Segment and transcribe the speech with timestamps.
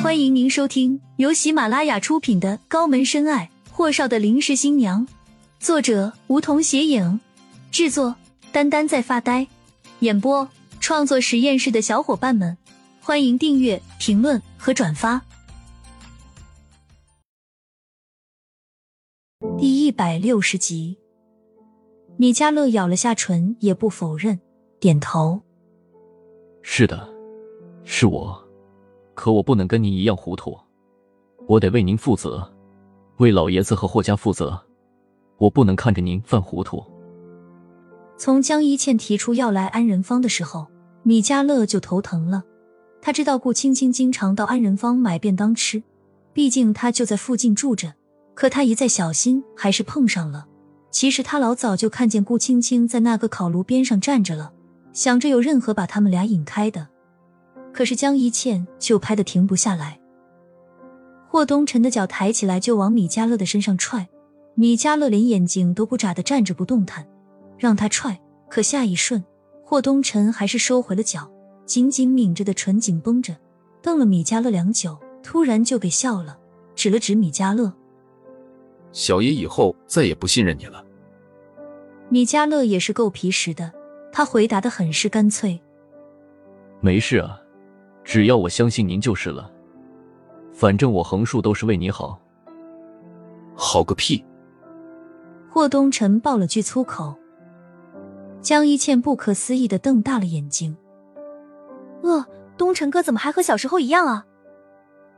[0.00, 5.04] 欢迎您收听由喜马拉雅出品的《高门深爱：霍少的临时新娘》，
[5.58, 7.18] 作者梧桐斜影，
[7.72, 8.14] 制作
[8.52, 9.48] 丹丹在发呆，
[9.98, 10.48] 演播
[10.78, 12.56] 创作实验室的小伙伴们，
[13.00, 15.20] 欢迎订阅、评论和转发。
[19.58, 20.96] 第一百六十集，
[22.16, 24.38] 米迦勒咬了下唇，也不否认，
[24.78, 25.42] 点头
[26.62, 27.08] ：“是的，
[27.84, 28.42] 是我。”
[29.18, 30.56] 可我不能跟您一样糊涂，
[31.48, 32.48] 我得为您负责，
[33.16, 34.56] 为老爷子和霍家负责。
[35.38, 36.80] 我不能看着您犯糊涂。
[38.16, 40.68] 从江一倩提出要来安仁坊的时候，
[41.02, 42.44] 米家乐就头疼了。
[43.02, 45.82] 他知道顾青青经常到安仁坊买便当吃，
[46.32, 47.92] 毕竟他就在附近住着。
[48.34, 50.46] 可他一再小心，还是碰上了。
[50.92, 54.52] 其实他老早就看见顾青青在那个烤炉边上站着了，
[54.92, 56.86] 想着有任何把他们俩引开的。
[57.72, 60.00] 可是江一倩就拍的停不下来，
[61.28, 64.08] 霍东辰的脚抬起来就往米迦勒的身上踹，
[64.54, 67.06] 米迦勒连眼睛都不眨的站着不动弹，
[67.58, 68.18] 让他踹。
[68.48, 69.22] 可下一瞬，
[69.62, 71.30] 霍东辰还是收回了脚，
[71.66, 73.36] 紧紧抿着的唇紧绷着，
[73.82, 76.38] 瞪了米迦勒良久，突然就给笑了，
[76.74, 77.70] 指了指米迦勒
[78.90, 80.82] ：“小爷以后再也不信任你了。”
[82.08, 83.70] 米迦勒也是够皮实的，
[84.10, 85.60] 他回答的很是干脆
[86.80, 87.38] ：“没事啊。”
[88.08, 89.52] 只要我相信您就是了，
[90.50, 92.18] 反正我横竖都是为你好。
[93.54, 94.24] 好个屁！
[95.50, 97.14] 霍东辰爆了句粗口。
[98.40, 100.74] 江一倩不可思议的瞪大了眼睛。
[102.02, 102.24] 呃，
[102.56, 104.24] 东辰哥怎么还和小时候一样啊？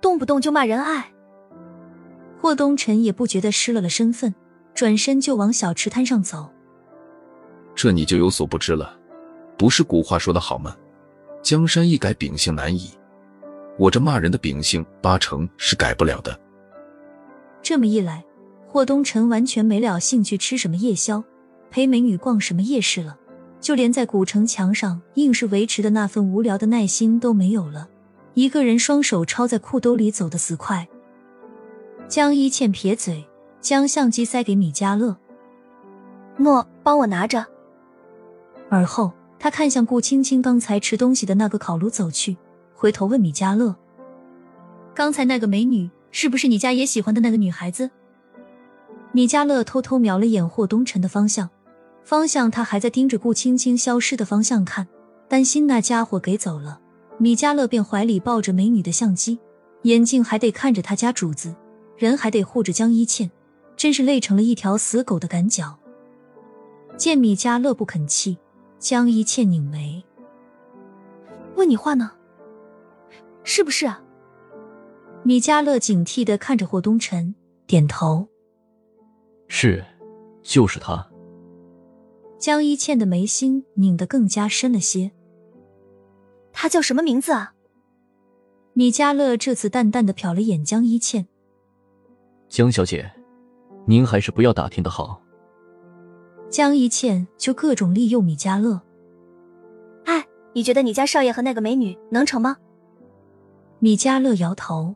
[0.00, 1.12] 动不动就骂人爱。
[2.40, 4.34] 霍东辰也不觉得失了了身份，
[4.74, 6.50] 转身就往小吃摊上走。
[7.72, 8.98] 这你就有所不知了，
[9.56, 10.76] 不是古话说的好吗？
[11.42, 12.90] 江山易改，秉性难移。
[13.78, 16.38] 我这骂人的秉性，八成是改不了的。
[17.62, 18.22] 这么一来，
[18.66, 21.24] 霍东辰完全没了兴趣吃什么夜宵，
[21.70, 23.16] 陪美女逛什么夜市了，
[23.58, 27.88] 就连在古城墙上硬是维持的那份无聊的耐心都没有了。
[28.34, 30.86] 一个人双手抄在裤兜里走得死快。
[32.06, 33.26] 江一倩撇嘴，
[33.60, 35.16] 将相机塞给米迦勒，
[36.36, 37.46] 诺，帮我拿着。
[38.68, 39.10] 而后。
[39.40, 42.36] 他看向顾青青刚才吃东西的那个烤炉走去，
[42.74, 43.74] 回头问米迦勒
[44.94, 47.90] ：“刚才那个美女是不是你家也喜欢的那个女孩子？”
[49.12, 51.48] 米迦勒偷偷瞄了眼霍东辰的方向，
[52.04, 54.86] 方向他还在盯着顾青青消失的方向看，
[55.26, 56.78] 担心那家伙给走了。
[57.16, 59.38] 米迦勒便怀里抱着美女的相机，
[59.84, 61.56] 眼睛还得看着他家主子，
[61.96, 63.30] 人还得护着江一倩，
[63.74, 65.78] 真是累成了一条死狗的赶脚。
[66.98, 68.36] 见米迦勒不肯弃。
[68.80, 70.02] 江一倩拧眉，
[71.54, 72.12] 问你话呢，
[73.44, 74.02] 是不是啊？
[75.22, 77.34] 米迦勒警惕的看着霍东辰，
[77.66, 78.26] 点头，
[79.48, 79.84] 是，
[80.42, 81.06] 就是他。
[82.38, 85.10] 江一倩的眉心拧得更加深了些。
[86.50, 87.52] 他叫什么名字啊？
[88.72, 91.28] 米迦勒这次淡淡的瞟了眼江一倩，
[92.48, 93.12] 江小姐，
[93.86, 95.20] 您还是不要打听的好。
[96.50, 98.80] 江一倩就各种利诱米迦勒。
[100.04, 102.56] 哎，你觉得你家少爷和那个美女能成吗？
[103.78, 104.94] 米迦勒摇头，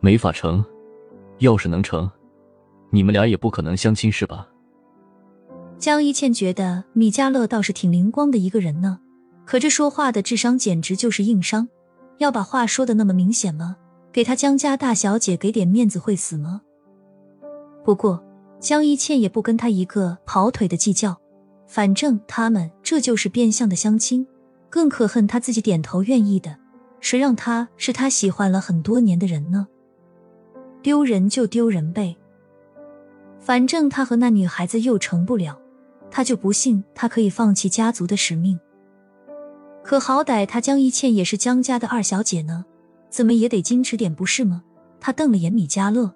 [0.00, 0.64] 没法成。
[1.38, 2.10] 要是能成，
[2.90, 4.48] 你们俩也不可能相亲是吧？
[5.78, 8.98] 江一倩觉得米迦勒倒是挺灵光的一个人呢，
[9.46, 11.68] 可这说话的智商简直就是硬伤。
[12.18, 13.76] 要把话说的那么明显吗？
[14.12, 16.60] 给他江家大小姐给点面子会死吗？
[17.82, 18.22] 不过。
[18.60, 21.20] 江一倩也不跟他一个跑腿的计较，
[21.66, 24.26] 反正他们这就是变相的相亲。
[24.70, 26.58] 更可恨他自己点头愿意的，
[27.00, 29.66] 谁让他是他喜欢了很多年的人呢？
[30.82, 32.16] 丢人就丢人呗，
[33.40, 35.58] 反正他和那女孩子又成不了，
[36.10, 38.60] 他就不信他可以放弃家族的使命。
[39.82, 42.66] 可好歹他江一倩也是江家的二小姐呢，
[43.08, 44.62] 怎么也得矜持点不是吗？
[45.00, 46.14] 他瞪了眼米迦勒。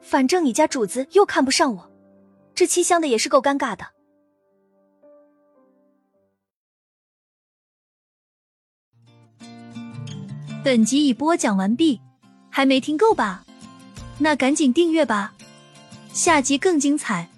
[0.00, 1.90] 反正你家主子又看不上我，
[2.54, 3.86] 这七香的也是够尴尬的。
[10.64, 12.00] 本集已播讲完毕，
[12.50, 13.44] 还没听够吧？
[14.18, 15.34] 那赶紧订阅吧，
[16.12, 17.28] 下集更精彩。